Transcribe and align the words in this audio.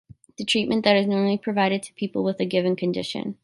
The 0.39 0.45
treatment 0.45 0.83
that 0.83 0.95
is 0.95 1.05
normally 1.05 1.37
provided 1.37 1.83
to 1.83 1.93
people 1.93 2.23
with 2.23 2.39
a 2.39 2.45
given 2.47 2.75
condition. 2.75 3.37